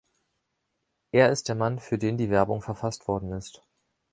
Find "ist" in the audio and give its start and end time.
1.29-1.47, 3.33-3.63